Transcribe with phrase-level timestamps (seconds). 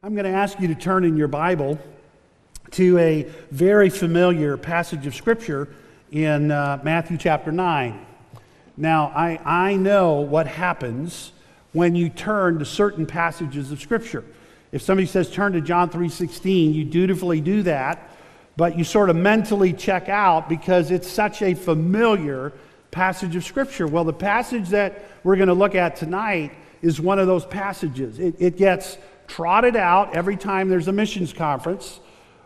[0.00, 1.76] I'm going to ask you to turn in your Bible
[2.70, 5.66] to a very familiar passage of Scripture
[6.12, 8.06] in uh, Matthew chapter 9.
[8.76, 11.32] Now, I, I know what happens
[11.72, 14.24] when you turn to certain passages of Scripture.
[14.70, 18.08] If somebody says turn to John 3:16, you dutifully do that,
[18.56, 22.52] but you sort of mentally check out because it's such a familiar
[22.92, 23.88] passage of Scripture.
[23.88, 26.52] Well, the passage that we're going to look at tonight
[26.82, 28.20] is one of those passages.
[28.20, 28.96] It, it gets
[29.28, 32.00] trotted out every time there's a missions conference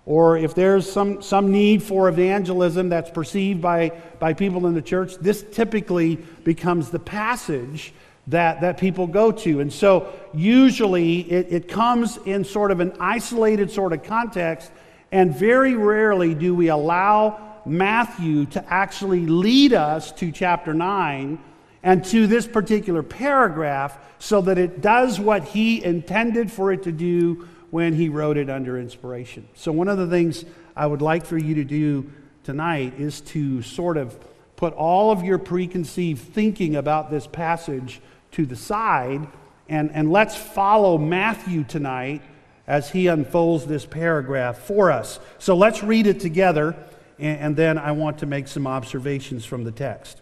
[0.05, 4.83] or if there's some, some need for evangelism that's perceived by, by people in the
[4.83, 7.93] church, this typically becomes the passage
[8.27, 9.61] that, that people go to.
[9.61, 14.73] And so usually it, it comes in sort of an isolated sort of context,
[15.13, 21.39] and very rarely do we allow Matthew to actually lead us to chapter 9
[21.83, 26.93] and to this particular paragraph so that it does what he intended for it to
[26.93, 29.49] do when he wrote it under inspiration.
[29.55, 30.45] So, one of the things
[30.77, 32.11] I would like for you to do
[32.45, 34.17] tonight is to sort of
[34.57, 38.01] put all of your preconceived thinking about this passage
[38.33, 39.27] to the side
[39.69, 42.23] and, and let's follow Matthew tonight
[42.67, 45.19] as he unfolds this paragraph for us.
[45.39, 46.77] So, let's read it together
[47.19, 50.22] and, and then I want to make some observations from the text.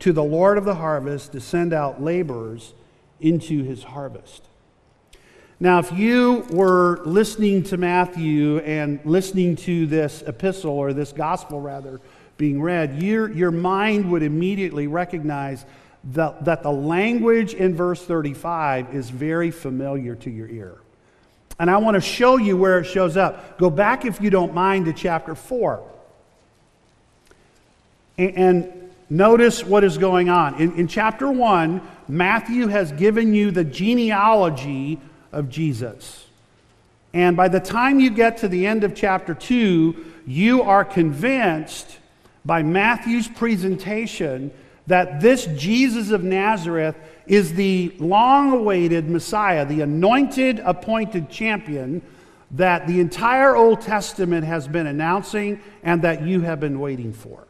[0.00, 2.72] to the Lord of the harvest to send out laborers
[3.20, 4.44] into his harvest.
[5.60, 11.60] Now, if you were listening to Matthew and listening to this epistle, or this gospel
[11.60, 12.00] rather,
[12.36, 15.66] being read, your, your mind would immediately recognize
[16.04, 20.78] that, that the language in verse 35 is very familiar to your ear.
[21.58, 23.58] And I want to show you where it shows up.
[23.58, 25.82] Go back, if you don't mind, to chapter 4.
[28.16, 30.60] And, and Notice what is going on.
[30.60, 35.00] In, in chapter 1, Matthew has given you the genealogy
[35.32, 36.26] of Jesus.
[37.14, 41.98] And by the time you get to the end of chapter 2, you are convinced
[42.44, 44.50] by Matthew's presentation
[44.86, 52.02] that this Jesus of Nazareth is the long awaited Messiah, the anointed, appointed champion
[52.52, 57.47] that the entire Old Testament has been announcing and that you have been waiting for.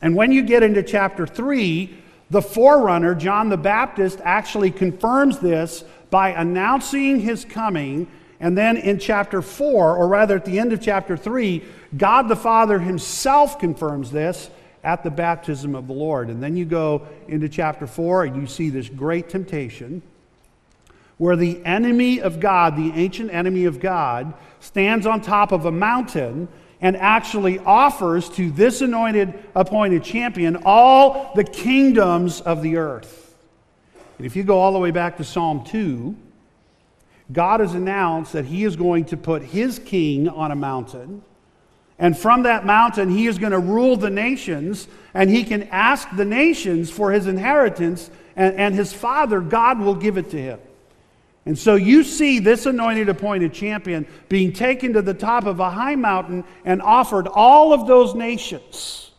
[0.00, 1.96] And when you get into chapter 3,
[2.30, 8.06] the forerunner, John the Baptist, actually confirms this by announcing his coming.
[8.40, 11.64] And then in chapter 4, or rather at the end of chapter 3,
[11.96, 14.50] God the Father himself confirms this
[14.84, 16.28] at the baptism of the Lord.
[16.28, 20.02] And then you go into chapter 4 and you see this great temptation
[21.16, 25.72] where the enemy of God, the ancient enemy of God, stands on top of a
[25.72, 26.46] mountain
[26.80, 33.34] and actually offers to this anointed, appointed champion all the kingdoms of the earth.
[34.16, 36.16] And if you go all the way back to Psalm 2,
[37.32, 41.22] God has announced that He is going to put His king on a mountain.
[41.98, 46.08] And from that mountain, He is going to rule the nations, and He can ask
[46.16, 50.60] the nations for His inheritance, and, and His Father, God, will give it to Him.
[51.48, 55.70] And so you see this anointed appointed champion being taken to the top of a
[55.70, 59.12] high mountain and offered all of those nations.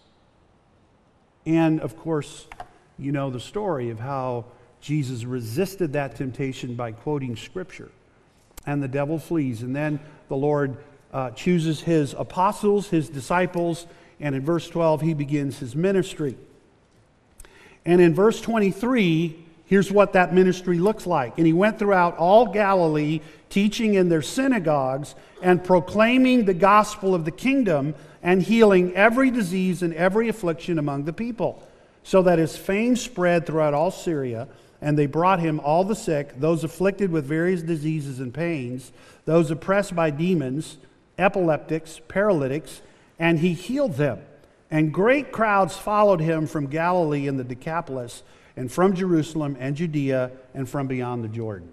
[1.48, 2.46] And of course,
[3.00, 4.46] you know the story of how
[4.80, 7.90] Jesus resisted that temptation by quoting scripture.
[8.64, 9.64] And the devil flees.
[9.64, 10.78] And then the Lord
[11.12, 13.88] uh, chooses his apostles, his disciples,
[14.20, 16.38] and in verse 12, he begins his ministry.
[17.86, 21.38] And in verse 23, Here's what that ministry looks like.
[21.38, 23.22] And he went throughout all Galilee,
[23.52, 25.14] teaching in their synagogues
[25.44, 27.94] and proclaiming the gospel of the kingdom
[28.24, 31.64] and healing every disease and every affliction among the people,
[32.02, 34.48] so that his fame spread throughout all Syria.
[34.82, 38.92] And they brought him all the sick, those afflicted with various diseases and pains,
[39.26, 40.78] those oppressed by demons,
[41.20, 42.82] epileptics, paralytics,
[43.20, 44.20] and he healed them.
[44.72, 48.24] And great crowds followed him from Galilee and the Decapolis
[48.60, 51.72] and from Jerusalem and Judea and from beyond the Jordan.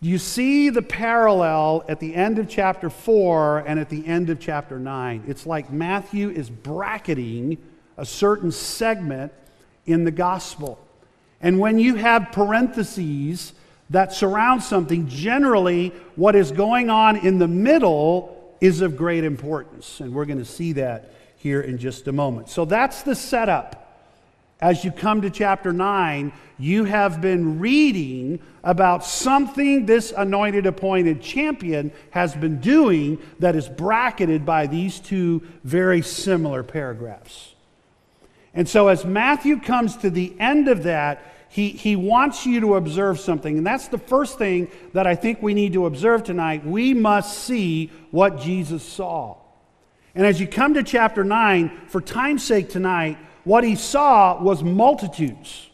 [0.00, 4.30] Do you see the parallel at the end of chapter 4 and at the end
[4.30, 5.24] of chapter 9?
[5.26, 7.58] It's like Matthew is bracketing
[7.96, 9.32] a certain segment
[9.86, 10.78] in the gospel.
[11.40, 13.52] And when you have parentheses,
[13.90, 19.98] that surround something, generally what is going on in the middle is of great importance.
[19.98, 22.50] And we're going to see that here in just a moment.
[22.50, 23.80] So that's the setup.
[24.60, 31.22] As you come to chapter 9, you have been reading about something this anointed, appointed
[31.22, 37.54] champion has been doing that is bracketed by these two very similar paragraphs.
[38.52, 42.74] And so, as Matthew comes to the end of that, he, he wants you to
[42.74, 43.56] observe something.
[43.56, 46.66] And that's the first thing that I think we need to observe tonight.
[46.66, 49.36] We must see what Jesus saw.
[50.14, 53.18] And as you come to chapter 9, for time's sake tonight,
[53.50, 55.70] what he saw was multitudes.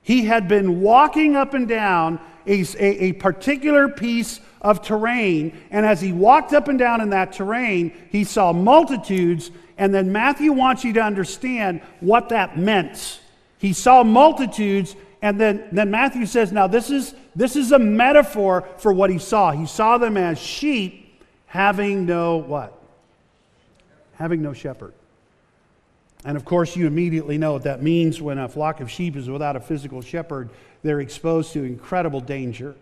[0.00, 5.84] He had been walking up and down a, a, a, particular piece of terrain, and
[5.84, 9.50] as he walked up and down in that terrain, he saw multitudes.
[9.76, 13.18] And then Matthew wants you to understand what that meant.
[13.58, 18.68] He saw multitudes, and then, then Matthew says, Now, this is, this is a metaphor
[18.78, 19.50] for what he saw.
[19.50, 22.80] He saw them as sheep having no what?
[24.12, 24.94] Having no shepherd.
[26.24, 29.28] And of course, you immediately know what that means when a flock of sheep is
[29.28, 30.50] without a physical shepherd.
[30.82, 32.74] They're exposed to incredible danger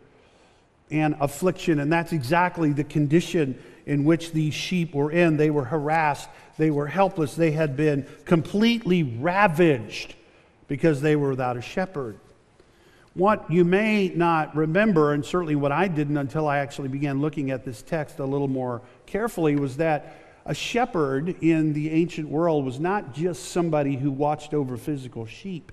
[0.91, 1.81] and affliction.
[1.81, 5.37] And that's exactly the condition in which these sheep were in.
[5.37, 10.15] They were harassed, they were helpless, they had been completely ravaged
[10.67, 12.19] because they were without a shepherd.
[13.15, 17.51] What you may not remember, and certainly what I didn't until I actually began looking
[17.51, 22.65] at this text a little more carefully, was that a shepherd in the ancient world
[22.65, 25.71] was not just somebody who watched over physical sheep.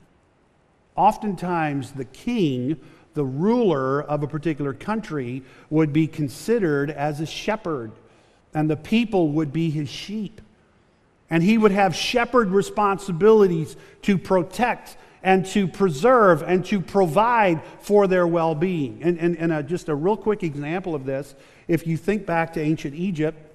[0.98, 2.78] Oftentimes, the king,
[3.14, 7.94] the ruler of a particular country, would be considered as a shepherd,
[8.54, 10.42] and the people would be his sheep.
[11.30, 18.08] And he would have shepherd responsibilities to protect and to preserve and to provide for
[18.08, 19.00] their well being.
[19.02, 21.34] And, and, and a, just a real quick example of this
[21.70, 23.55] if you think back to ancient Egypt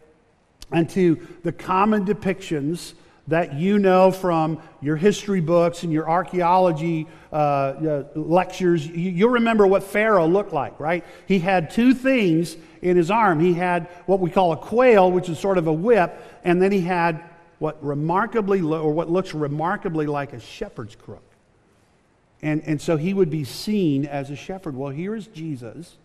[0.73, 2.95] and to the common depictions
[3.29, 9.31] that you know from your history books and your archaeology uh, uh, lectures, you, you'll
[9.31, 11.05] remember what Pharaoh looked like, right?
[11.27, 13.39] He had two things in his arm.
[13.39, 16.73] He had what we call a flail, which is sort of a whip, and then
[16.73, 17.23] he had
[17.61, 21.23] what remarkably or what looks remarkably like a shepherd's crook.
[22.43, 24.75] And, and so he would be seen as a shepherd.
[24.75, 25.99] Well, here is Jesus,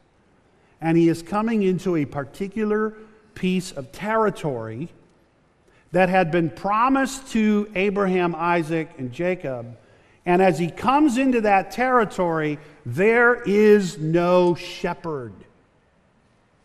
[0.82, 2.94] and he is coming into a particular
[3.36, 4.90] piece of territory
[5.92, 9.78] that had been promised to Abraham, Isaac, and Jacob.
[10.26, 15.34] And as he comes into that territory, there is no shepherd,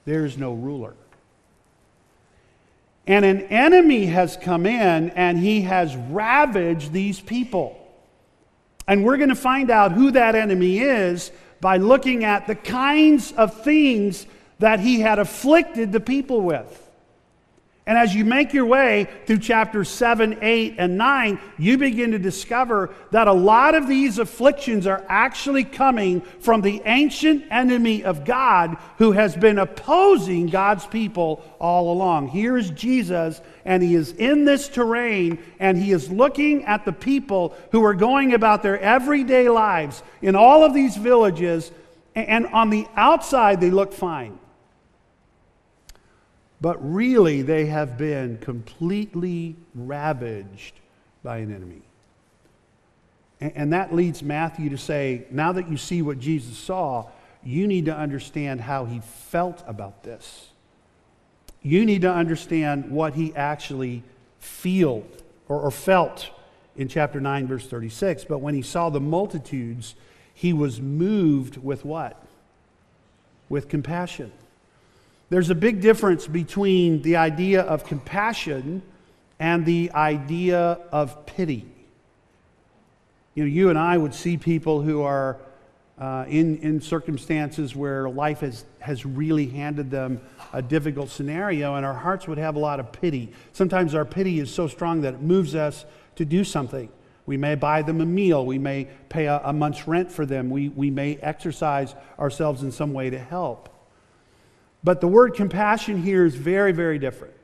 [0.04, 0.94] there is no ruler.
[3.06, 7.76] And an enemy has come in and he has ravaged these people.
[8.86, 11.30] And we're going to find out who that enemy is
[11.60, 14.26] by looking at the kinds of things
[14.60, 16.86] that he had afflicted the people with.
[17.86, 22.18] And as you make your way through chapters 7, 8, and 9, you begin to
[22.18, 28.24] discover that a lot of these afflictions are actually coming from the ancient enemy of
[28.24, 32.28] God who has been opposing God's people all along.
[32.28, 36.92] Here is Jesus, and he is in this terrain, and he is looking at the
[36.92, 41.72] people who are going about their everyday lives in all of these villages,
[42.14, 44.38] and on the outside, they look fine.
[46.60, 50.74] But really, they have been completely ravaged
[51.22, 51.82] by an enemy.
[53.40, 57.08] And that leads Matthew to say, now that you see what Jesus saw,
[57.42, 60.50] you need to understand how he felt about this.
[61.62, 64.02] You need to understand what he actually
[64.38, 66.30] felt or, or felt
[66.76, 68.24] in chapter 9, verse 36.
[68.24, 69.94] But when he saw the multitudes,
[70.34, 72.22] he was moved with what?
[73.48, 74.32] With compassion.
[75.30, 78.82] There's a big difference between the idea of compassion
[79.38, 81.66] and the idea of pity.
[83.34, 85.38] You know, you and I would see people who are
[86.00, 90.20] uh, in, in circumstances where life has, has really handed them
[90.52, 93.32] a difficult scenario, and our hearts would have a lot of pity.
[93.52, 95.84] Sometimes our pity is so strong that it moves us
[96.16, 96.88] to do something.
[97.26, 98.44] We may buy them a meal.
[98.44, 100.50] We may pay a, a month's rent for them.
[100.50, 103.68] We, we may exercise ourselves in some way to help.
[104.82, 107.34] But the word compassion here is very, very different.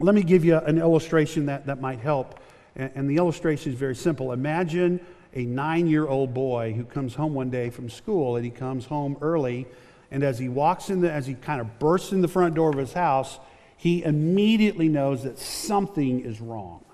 [0.00, 2.40] Let me give you an illustration that, that might help.
[2.76, 4.32] And, and the illustration is very simple.
[4.32, 5.00] Imagine
[5.34, 8.86] a nine year old boy who comes home one day from school and he comes
[8.86, 9.66] home early.
[10.10, 12.70] And as he walks in, the, as he kind of bursts in the front door
[12.70, 13.38] of his house,
[13.76, 16.84] he immediately knows that something is wrong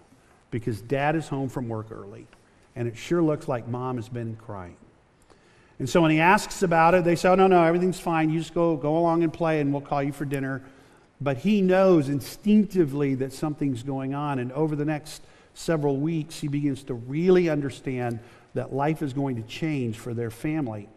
[0.50, 2.26] because dad is home from work early.
[2.74, 4.76] And it sure looks like mom has been crying.
[5.78, 8.30] And so when he asks about it, they say, oh, no, no, everything's fine.
[8.30, 10.62] You just go, go along and play, and we'll call you for dinner.
[11.20, 14.38] But he knows instinctively that something's going on.
[14.38, 15.22] And over the next
[15.54, 18.18] several weeks, he begins to really understand
[18.54, 20.88] that life is going to change for their family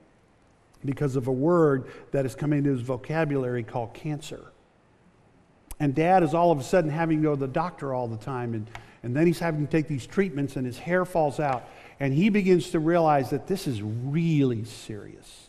[0.83, 4.51] because of a word that has come into his vocabulary called cancer.
[5.79, 8.17] And dad is all of a sudden having to go to the doctor all the
[8.17, 8.53] time.
[8.53, 8.67] And,
[9.03, 11.67] and then he's having to take these treatments, and his hair falls out.
[11.99, 15.47] And he begins to realize that this is really serious.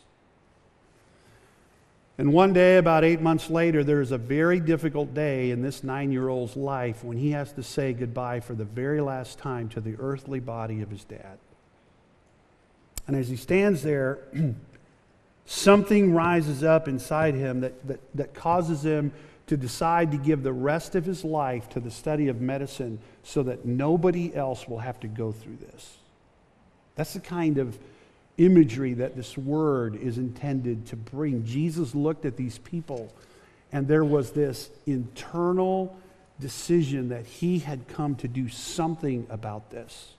[2.19, 5.83] And one day, about eight months later, there is a very difficult day in this
[5.83, 9.69] nine year old's life when he has to say goodbye for the very last time
[9.71, 11.39] to the earthly body of his dad.
[13.07, 14.19] And as he stands there,
[15.47, 19.13] something rises up inside him that, that, that causes him
[19.53, 23.43] to decide to give the rest of his life to the study of medicine so
[23.43, 25.99] that nobody else will have to go through this.
[26.95, 27.79] That's the kind of
[28.39, 31.45] imagery that this word is intended to bring.
[31.45, 33.13] Jesus looked at these people,
[33.73, 35.95] and there was this internal
[36.41, 40.15] decision that he had come to do something about this.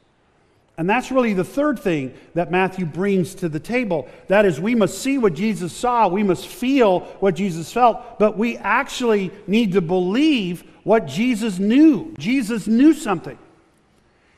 [0.77, 4.07] And that's really the third thing that Matthew brings to the table.
[4.27, 8.37] That is, we must see what Jesus saw, we must feel what Jesus felt, but
[8.37, 12.13] we actually need to believe what Jesus knew.
[12.17, 13.37] Jesus knew something.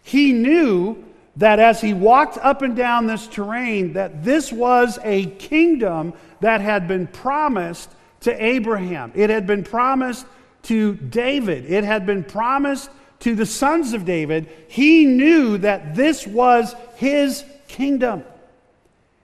[0.04, 1.04] He knew
[1.38, 6.62] that as he walked up and down this terrain that this was a kingdom that
[6.62, 7.90] had been promised
[8.22, 9.12] to Abraham.
[9.16, 10.26] It had been promised
[10.64, 11.66] to David.
[11.66, 17.44] It had been promised to the sons of David, he knew that this was his
[17.68, 18.24] kingdom.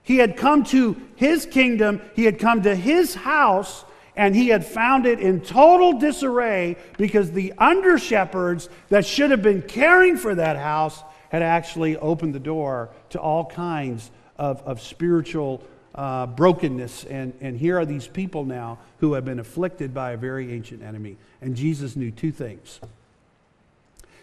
[0.02, 3.84] He had come to his kingdom, he had come to his house,
[4.16, 9.42] and he had found it in total disarray because the under shepherds that should have
[9.42, 14.82] been caring for that house had actually opened the door to all kinds of, of
[14.82, 15.62] spiritual
[15.94, 17.04] uh, brokenness.
[17.04, 20.82] And, and here are these people now who have been afflicted by a very ancient
[20.82, 21.16] enemy.
[21.40, 22.80] And Jesus knew two things.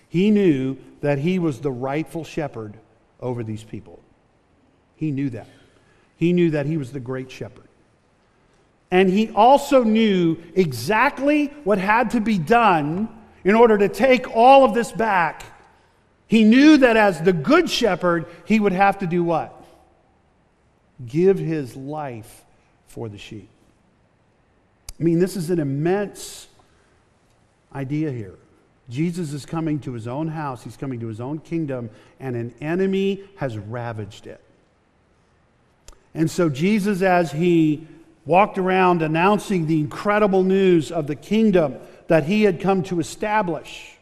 [0.10, 2.78] He knew that he was the rightful shepherd
[3.22, 4.00] over these people.
[4.96, 5.48] He knew that.
[6.18, 7.68] He knew that he was the great shepherd.
[8.92, 13.08] And he also knew exactly what had to be done
[13.44, 15.44] in order to take all of this back.
[16.28, 19.56] He knew that as the good shepherd, he would have to do what?
[21.06, 22.44] Give his life
[22.88, 23.50] for the sheep.
[25.00, 26.48] I mean, this is an immense
[27.74, 28.38] idea here.
[28.90, 32.54] Jesus is coming to his own house, he's coming to his own kingdom, and an
[32.60, 34.42] enemy has ravaged it.
[36.16, 37.88] And so, Jesus, as he
[38.26, 41.76] walked around announcing the incredible news of the kingdom
[42.08, 43.96] that he had come to establish,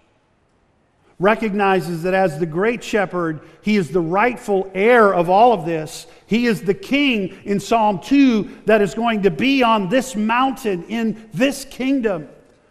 [1.20, 6.08] recognizes that as the great shepherd, he is the rightful heir of all of this.
[6.27, 10.84] He is the king in Psalm 2 that is going to be on this mountain
[10.86, 12.29] in this kingdom.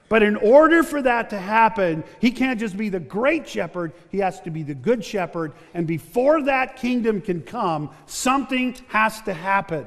[0.09, 4.19] But in order for that to happen, he can't just be the great shepherd, he
[4.19, 5.53] has to be the good shepherd.
[5.75, 9.87] And before that kingdom can come, something has to happen.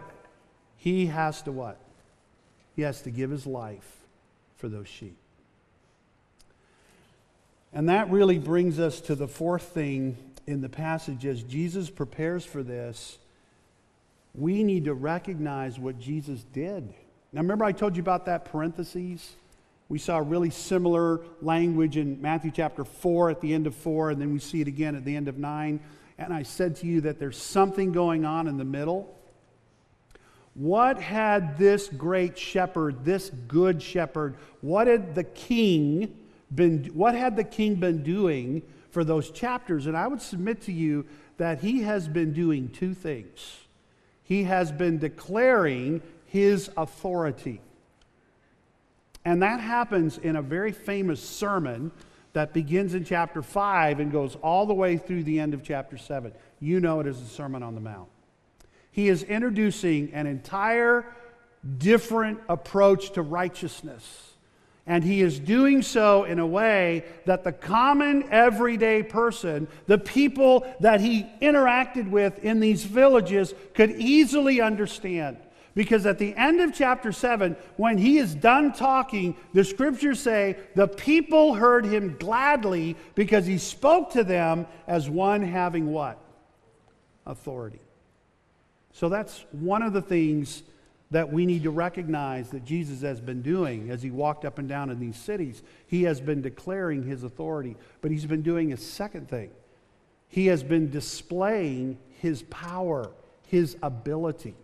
[0.77, 1.77] He has to what?
[2.75, 3.97] He has to give his life
[4.57, 5.15] for those sheep.
[7.71, 12.43] And that really brings us to the fourth thing in the passage as Jesus prepares
[12.43, 13.19] for this.
[14.33, 16.93] We need to recognize what Jesus did.
[17.31, 19.35] Now, remember, I told you about that parentheses?
[19.89, 24.21] We saw really similar language in Matthew chapter 4 at the end of 4, and
[24.21, 25.79] then we see it again at the end of 9.
[26.19, 29.17] And I said to you that there's something going on in the middle.
[30.53, 36.15] What had this great shepherd, this good shepherd, what had the king
[36.53, 39.87] been what had the king been doing for those chapters?
[39.87, 41.05] And I would submit to you
[41.37, 43.57] that he has been doing two things.
[44.21, 47.61] He has been declaring his authority.
[49.29, 51.91] And that happens in a very famous sermon
[52.33, 55.99] that begins in chapter 5 and goes all the way through the end of chapter
[55.99, 56.33] 7.
[56.59, 58.09] You know it as the Sermon on the Mount.
[58.89, 61.05] He is introducing an entire
[61.77, 64.33] different approach to righteousness.
[64.87, 70.65] And he is doing so in a way that the common everyday person, the people
[70.79, 75.37] that he interacted with in these villages, could easily understand.
[75.79, 80.57] Because at the end of chapter 7, when he is done talking, the scriptures say
[80.75, 86.19] the people heard him gladly because he spoke to them as one having what?
[87.25, 87.79] Authority.
[88.91, 90.63] So that's one of the things
[91.11, 94.67] that we need to recognize that Jesus has been doing as he walked up and
[94.67, 95.63] down in these cities.
[95.87, 99.49] He has been declaring his authority, but he's been doing a second thing.
[100.27, 103.11] He has been displaying his power
[103.49, 104.55] his ability.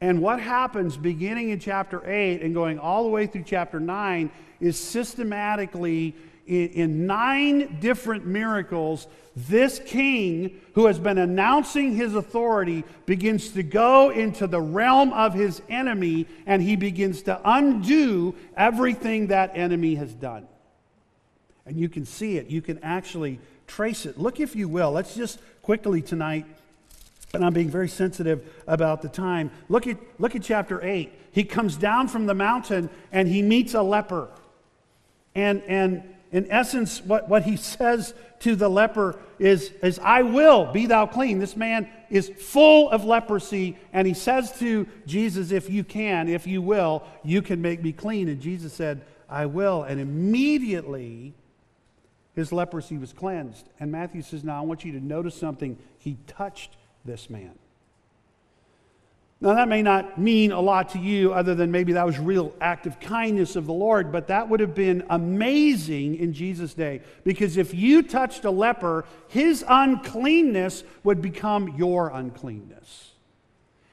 [0.00, 4.30] And what happens beginning in chapter 8 and going all the way through chapter 9
[4.60, 6.14] is systematically
[6.46, 13.62] in, in, nine different miracles, this king who has been announcing his authority begins to
[13.62, 19.96] go into the realm of his enemy and he begins to undo everything that enemy
[19.96, 20.46] has done.
[21.64, 24.18] And you can see it, you can actually trace it.
[24.18, 26.46] Look, if you will, let's just quickly tonight
[27.36, 29.50] and I'm being very sensitive about the time.
[29.68, 31.12] Look at, look at chapter 8.
[31.32, 34.28] He comes down from the mountain and he meets a leper.
[35.34, 36.02] And, and
[36.32, 41.06] in essence, what, what he says to the leper is, is, I will be thou
[41.06, 41.38] clean.
[41.38, 46.46] This man is full of leprosy, and he says to Jesus, If you can, if
[46.46, 48.28] you will, you can make me clean.
[48.28, 49.82] And Jesus said, I will.
[49.82, 51.34] And immediately
[52.34, 53.68] his leprosy was cleansed.
[53.80, 55.78] And Matthew says, Now I want you to notice something.
[55.98, 56.76] He touched
[57.06, 57.52] this man.
[59.38, 62.54] Now, that may not mean a lot to you, other than maybe that was real
[62.58, 67.02] act of kindness of the Lord, but that would have been amazing in Jesus' day.
[67.22, 73.12] Because if you touched a leper, his uncleanness would become your uncleanness.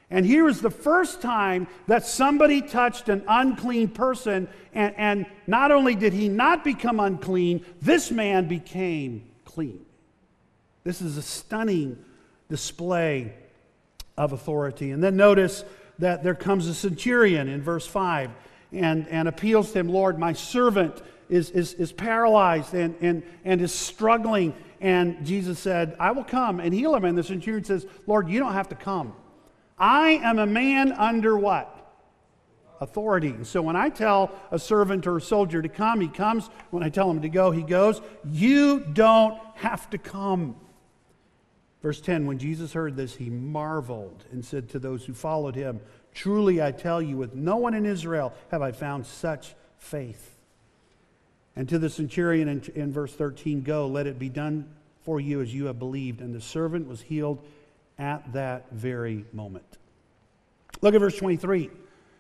[0.09, 5.71] And here is the first time that somebody touched an unclean person, and, and not
[5.71, 9.85] only did he not become unclean, this man became clean.
[10.85, 11.97] This is a stunning
[12.53, 13.33] display
[14.15, 14.91] of authority.
[14.91, 15.65] And then notice
[15.97, 18.29] that there comes a centurion in verse 5
[18.71, 23.59] and, and appeals to him, Lord, my servant is, is, is paralyzed and, and, and
[23.59, 24.53] is struggling.
[24.79, 27.05] And Jesus said, I will come and heal him.
[27.05, 29.15] And the centurion says, Lord, you don't have to come.
[29.79, 31.75] I am a man under what?
[32.79, 33.29] Authority.
[33.29, 36.51] And so when I tell a servant or a soldier to come, he comes.
[36.69, 37.99] When I tell him to go, he goes.
[38.29, 40.55] You don't have to come.
[41.83, 45.79] Verse 10 When Jesus heard this, he marveled and said to those who followed him,
[46.15, 50.35] Truly I tell you, with no one in Israel have I found such faith.
[51.55, 54.67] And to the centurion in, in verse 13, Go, let it be done
[55.03, 56.21] for you as you have believed.
[56.21, 57.43] And the servant was healed
[57.99, 59.77] at that very moment.
[60.81, 61.69] Look at verse 23.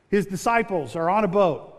[0.09, 1.72] His disciples are on a boat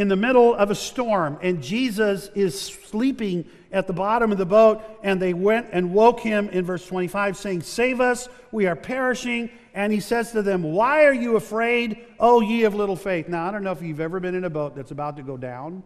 [0.00, 4.46] in the middle of a storm, and Jesus is sleeping at the bottom of the
[4.46, 8.74] boat, and they went and woke him in verse 25, saying, Save us, we are
[8.74, 9.50] perishing.
[9.74, 13.28] And he says to them, Why are you afraid, O ye of little faith?
[13.28, 15.36] Now, I don't know if you've ever been in a boat that's about to go
[15.36, 15.82] down,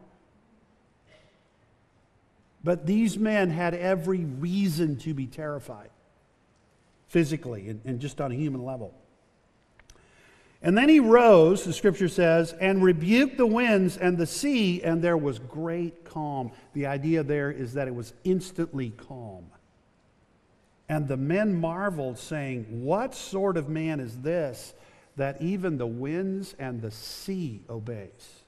[2.63, 5.91] but these men had every reason to be terrified,
[7.09, 8.95] physically and, and just on a human level.
[10.65, 15.03] And then he rose, the scripture says, and rebuked the winds and the sea, and
[15.03, 16.53] there was great calm.
[16.73, 19.45] The idea there is that it was instantly calm.
[20.89, 24.73] And the men marveled, saying, What sort of man is this
[25.17, 28.45] that even the winds and the sea obeys?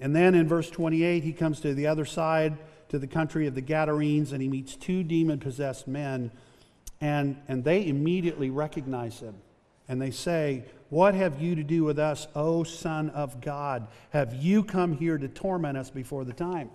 [0.00, 2.58] And then in verse 28, he comes to the other side,
[2.90, 6.30] to the country of the Gadarenes, and he meets two demon possessed men,
[7.00, 9.34] and, and they immediately recognize him
[9.88, 13.88] and they say, What have you to do with us, O Son of God?
[14.10, 16.70] Have you come here to torment us before the time?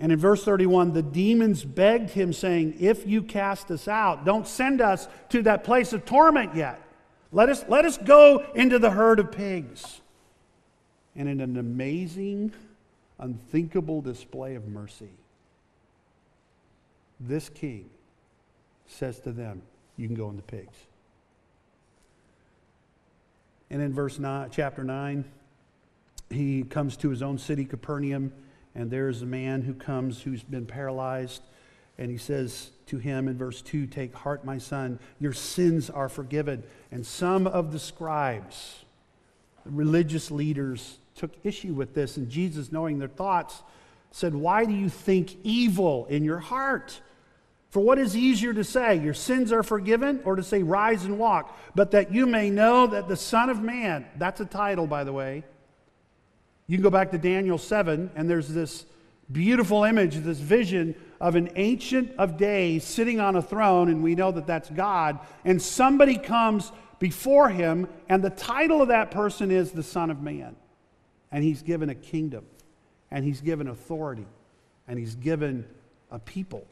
[0.00, 4.46] And in verse 31, the demons begged him, saying, If you cast us out, don't
[4.46, 6.80] send us to that place of torment yet.
[7.30, 10.00] Let us, let us go into the herd of pigs.
[11.16, 12.52] And in an amazing,
[13.18, 15.10] unthinkable display of mercy,
[17.20, 17.88] this king
[18.86, 19.62] says to them,
[19.96, 20.76] You can go in the pigs.
[23.74, 25.24] And in verse 9, chapter 9,
[26.30, 28.32] he comes to his own city, Capernaum,
[28.76, 31.42] and there's a man who comes who's been paralyzed.
[31.98, 36.08] And he says to him in verse 2 Take heart, my son, your sins are
[36.08, 36.62] forgiven.
[36.92, 38.84] And some of the scribes,
[39.64, 42.16] the religious leaders, took issue with this.
[42.16, 43.60] And Jesus, knowing their thoughts,
[44.12, 47.00] said, Why do you think evil in your heart?
[47.74, 51.18] For what is easier to say, your sins are forgiven, or to say, rise and
[51.18, 51.58] walk?
[51.74, 55.12] But that you may know that the Son of Man, that's a title, by the
[55.12, 55.42] way.
[56.68, 58.86] You can go back to Daniel 7, and there's this
[59.32, 64.14] beautiful image, this vision of an ancient of days sitting on a throne, and we
[64.14, 65.18] know that that's God.
[65.44, 70.22] And somebody comes before him, and the title of that person is the Son of
[70.22, 70.54] Man.
[71.32, 72.46] And he's given a kingdom,
[73.10, 74.28] and he's given authority,
[74.86, 75.66] and he's given
[76.12, 76.68] a people.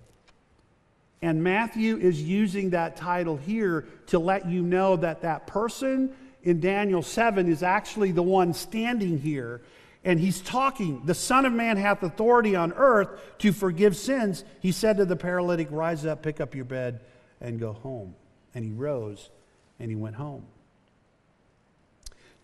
[1.22, 6.58] And Matthew is using that title here to let you know that that person in
[6.58, 9.62] Daniel 7 is actually the one standing here.
[10.04, 13.08] And he's talking, the Son of Man hath authority on earth
[13.38, 14.44] to forgive sins.
[14.58, 17.00] He said to the paralytic, Rise up, pick up your bed,
[17.40, 18.16] and go home.
[18.52, 19.30] And he rose
[19.78, 20.44] and he went home.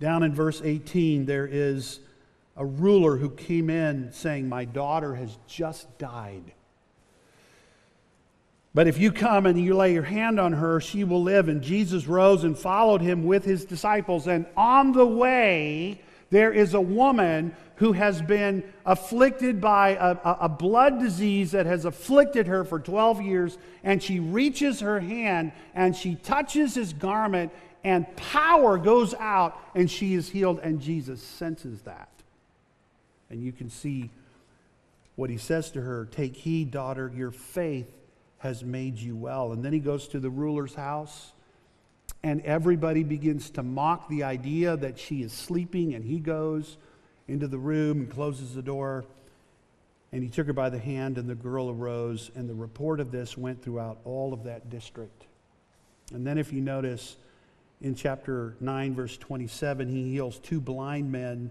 [0.01, 1.99] Down in verse 18, there is
[2.57, 6.53] a ruler who came in saying, My daughter has just died.
[8.79, 11.49] But if you come and you lay your hand on her, she will live.
[11.49, 14.29] And Jesus rose and followed him with his disciples.
[14.29, 20.49] And on the way, there is a woman who has been afflicted by a, a,
[20.49, 23.59] blood disease that has afflicted her for 12 years.
[23.83, 27.51] And she reaches her hand and she touches his garment,
[27.83, 30.61] and power goes out, and she is healed.
[30.63, 32.11] And Jesus senses that.
[33.29, 34.11] And you can see
[35.17, 37.93] what he says to her Take heed, daughter, your faith
[38.39, 39.53] has made you well.
[39.53, 41.33] And then he goes to the ruler's house,
[42.23, 46.77] and everybody begins to mock the idea that she is sleeping, and he goes
[47.27, 49.05] into the room and closes the door.
[50.13, 53.11] And he took her by the hand, and the girl arose, and the report of
[53.11, 55.27] this went throughout all of that district.
[56.15, 57.17] And then, if you notice
[57.83, 61.51] in chapter 9, verse 27, he heals two blind men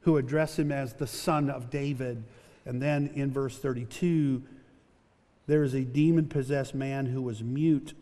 [0.00, 2.24] who address him as the son of David.
[2.64, 4.42] And then in verse 32,
[5.46, 7.94] there is a demon possessed man who was mute.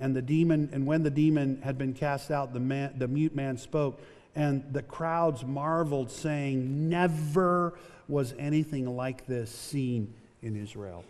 [0.00, 3.34] And the demon, and when the demon had been cast out, the, man, the mute
[3.34, 4.00] man spoke.
[4.34, 11.04] And the crowds marveled, saying, Never was anything like this seen in Israel.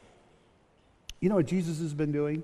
[1.20, 2.42] You know what Jesus has been doing?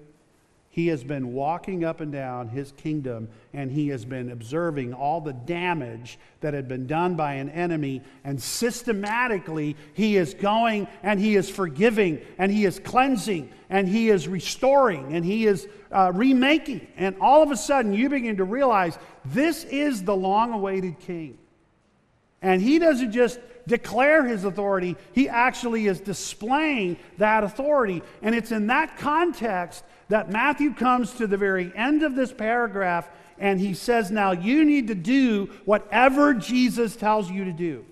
[0.73, 5.21] He has been walking up and down his kingdom and he has been observing all
[5.21, 8.03] the damage that had been done by an enemy.
[8.23, 14.11] And systematically, he is going and he is forgiving and he is cleansing and he
[14.11, 16.87] is restoring and he is uh, remaking.
[16.97, 21.37] And all of a sudden, you begin to realize this is the long awaited king.
[22.43, 28.03] And he doesn't just declare his authority, he actually is displaying that authority.
[28.23, 33.09] And it's in that context that Matthew comes to the very end of this paragraph
[33.39, 37.85] and he says, Now you need to do whatever Jesus tells you to do.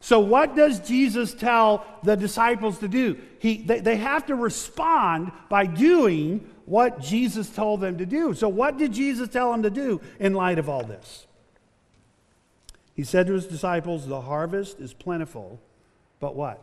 [0.00, 3.18] So, what does Jesus tell the disciples to do?
[3.38, 8.34] He, they, they have to respond by doing what Jesus told them to do.
[8.34, 11.26] So, what did Jesus tell them to do in light of all this?
[12.94, 15.60] He said to his disciples, The harvest is plentiful,
[16.20, 16.62] but what?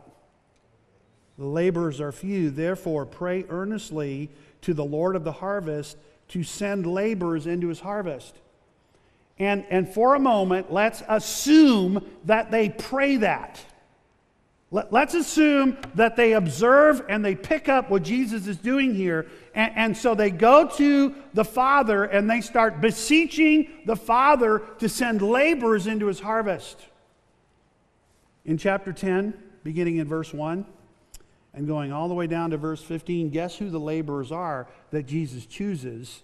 [1.38, 2.50] The laborers are few.
[2.50, 4.30] Therefore, pray earnestly
[4.62, 5.96] to the Lord of the harvest
[6.28, 8.36] to send laborers into his harvest.
[9.38, 13.64] And, and for a moment, let's assume that they pray that.
[14.72, 19.26] Let, us assume that they observe and they pick up what Jesus is doing here.
[19.54, 24.88] And, and so they go to the Father and they start beseeching the Father to
[24.88, 26.80] send laborers into his harvest.
[28.46, 30.64] In chapter 10, beginning in verse 1,
[31.52, 35.04] and going all the way down to verse 15, guess who the laborers are that
[35.04, 36.22] Jesus chooses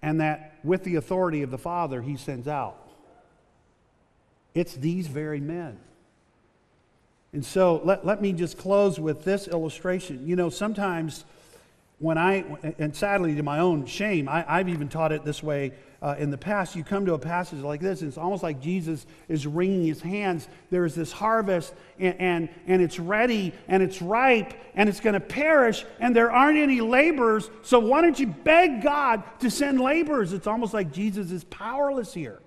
[0.00, 2.88] and that with the authority of the Father he sends out?
[4.54, 5.78] It's these very men.
[7.34, 10.24] And so let, let me just close with this illustration.
[10.24, 11.24] You know, sometimes
[11.98, 12.44] when I,
[12.78, 16.30] and sadly to my own shame, I, I've even taught it this way uh, in
[16.30, 19.48] the past, you come to a passage like this, and it's almost like Jesus is
[19.48, 20.46] wringing his hands.
[20.70, 25.20] There's this harvest, and, and, and it's ready, and it's ripe, and it's going to
[25.20, 27.50] perish, and there aren't any laborers.
[27.62, 30.32] So why don't you beg God to send laborers?
[30.32, 32.40] It's almost like Jesus is powerless here.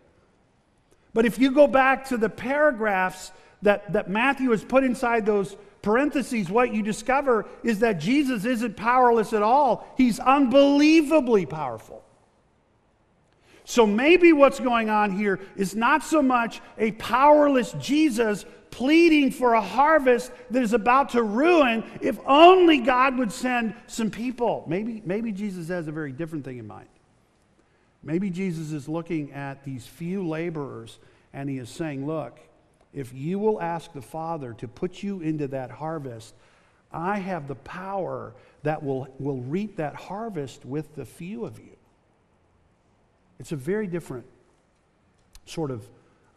[1.17, 3.31] But if you go back to the paragraphs
[3.63, 8.77] that, that Matthew has put inside those parentheses, what you discover is that Jesus isn't
[8.77, 9.91] powerless at all.
[9.97, 12.03] He's unbelievably powerful.
[13.65, 19.55] So maybe what's going on here is not so much a powerless Jesus pleading for
[19.55, 24.65] a harvest that is about to ruin if only God would send some people.
[24.67, 26.89] Maybe, maybe Jesus has a very different thing in mind.
[28.07, 30.97] Maybe Jesus is looking at these few laborers
[31.33, 32.39] and he is saying, Look,
[32.93, 36.33] if you will ask the Father to put you into that harvest,
[36.89, 41.75] I have the power that will, will reap that harvest with the few of you.
[43.39, 44.25] It's a very different
[45.45, 45.85] sort of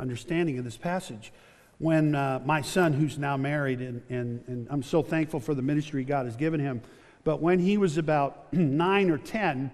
[0.01, 1.33] understanding of this passage.
[1.79, 5.63] When uh, my son, who's now married, and, and, and I'm so thankful for the
[5.63, 6.83] ministry God has given him,
[7.23, 9.71] but when he was about nine or 10,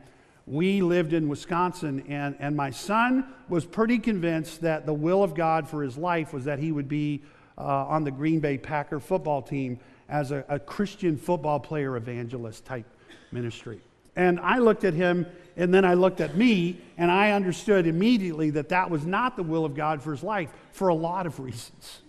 [0.46, 5.34] we lived in Wisconsin, and, and my son was pretty convinced that the will of
[5.34, 7.22] God for his life was that he would be
[7.58, 12.64] uh, on the Green Bay Packer football team as a, a Christian football player evangelist
[12.64, 12.86] type
[13.32, 13.80] ministry.
[14.14, 18.50] And I looked at him, and then I looked at me, and I understood immediately
[18.50, 21.40] that that was not the will of God for his life for a lot of
[21.40, 22.02] reasons.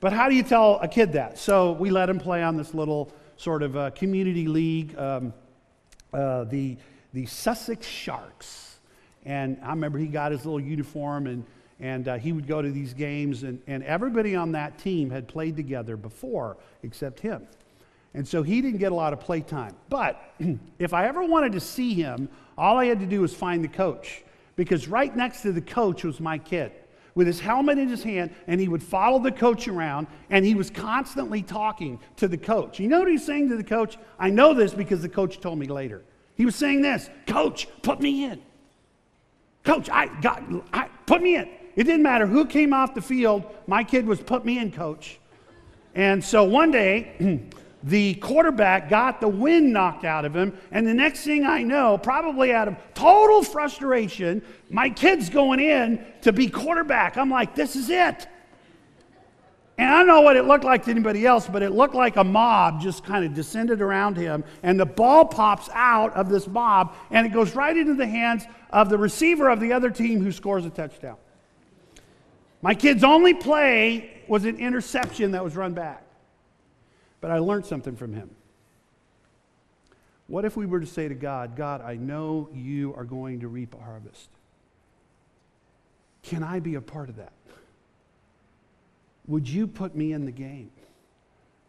[0.00, 1.38] But how do you tell a kid that?
[1.38, 5.34] So we let him play on this little sort of uh, community league, um,
[6.12, 6.78] uh, the,
[7.12, 8.78] the Sussex Sharks.
[9.24, 11.44] And I remember he got his little uniform and,
[11.78, 15.26] and uh, he would go to these games, and, and everybody on that team had
[15.26, 17.46] played together before except him.
[18.12, 19.76] And so he didn't get a lot of play time.
[19.88, 20.34] But
[20.78, 23.68] if I ever wanted to see him, all I had to do was find the
[23.68, 24.24] coach
[24.56, 26.72] because right next to the coach was my kid
[27.14, 30.54] with his helmet in his hand, and he would follow the coach around, and he
[30.54, 32.78] was constantly talking to the coach.
[32.78, 33.98] You know what he's saying to the coach?
[34.18, 36.04] I know this because the coach told me later.
[36.40, 38.40] He was saying this Coach, put me in.
[39.62, 41.46] Coach, I got, I, put me in.
[41.76, 45.18] It didn't matter who came off the field, my kid was put me in, coach.
[45.94, 47.42] And so one day,
[47.82, 50.58] the quarterback got the wind knocked out of him.
[50.70, 56.02] And the next thing I know, probably out of total frustration, my kid's going in
[56.22, 57.18] to be quarterback.
[57.18, 58.26] I'm like, this is it.
[59.80, 62.16] And I don't know what it looked like to anybody else, but it looked like
[62.16, 64.44] a mob just kind of descended around him.
[64.62, 68.44] And the ball pops out of this mob and it goes right into the hands
[68.68, 71.16] of the receiver of the other team who scores a touchdown.
[72.60, 76.04] My kid's only play was an interception that was run back.
[77.22, 78.28] But I learned something from him.
[80.26, 83.48] What if we were to say to God, God, I know you are going to
[83.48, 84.28] reap a harvest.
[86.22, 87.32] Can I be a part of that?
[89.30, 90.70] Would you put me in the game?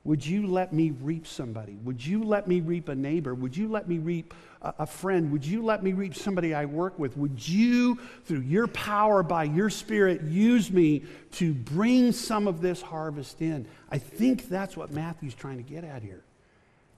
[0.03, 1.77] Would you let me reap somebody?
[1.83, 3.35] Would you let me reap a neighbor?
[3.35, 5.31] Would you let me reap a, a, friend?
[5.31, 7.15] Would you let me reap somebody I work with?
[7.17, 12.81] Would you, through your power, by your spirit, use me to bring some of this
[12.81, 13.67] harvest in?
[13.91, 16.23] I think that's what Matthew's trying to get at here.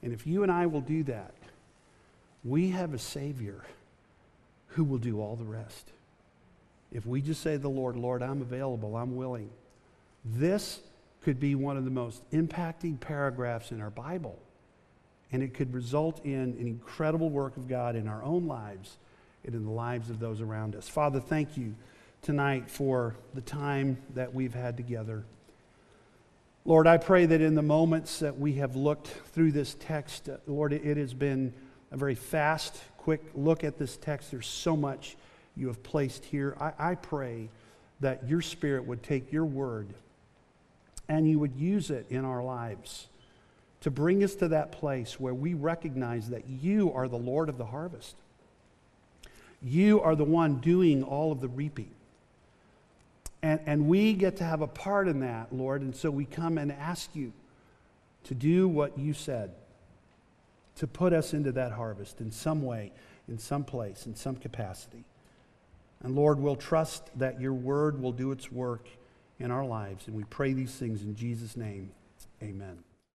[0.01, 1.33] And if you and I will do that,
[2.45, 3.65] we have a Savior
[4.67, 5.91] who will do all the rest.
[6.93, 9.49] If we just say to the Lord, Lord, I'm available, I'm willing,
[10.25, 10.79] this
[11.23, 14.37] could be one of the most impacting paragraphs in our Bible.
[15.31, 18.97] And it could result in an incredible work of God in our own lives
[19.45, 20.87] and in the lives of those around us.
[20.87, 21.75] Father, thank you
[22.21, 25.23] tonight for the time that we've had together.
[26.65, 30.37] Lord, I pray that in the moments that we have looked through this text, uh,
[30.47, 31.53] Lord, it has been
[31.91, 34.31] a very fast, quick look at this text.
[34.31, 35.17] There's so much
[35.57, 36.55] you have placed here.
[36.59, 37.49] I, I pray
[37.99, 39.93] that your Spirit would take your word
[41.07, 43.07] and you would use it in our lives
[43.81, 47.57] to bring us to that place where we recognize that you are the Lord of
[47.57, 48.15] the harvest.
[49.61, 51.91] You are the one doing all of the reaping.
[53.41, 55.81] And, and we get to have a part in that, Lord.
[55.81, 57.33] And so we come and ask you
[58.23, 59.51] to do what you said,
[60.77, 62.93] to put us into that harvest in some way,
[63.27, 65.03] in some place, in some capacity.
[66.01, 68.87] And Lord, we'll trust that your word will do its work
[69.43, 70.07] in our lives.
[70.07, 71.91] And we pray these things in Jesus' name.
[72.41, 72.79] Amen.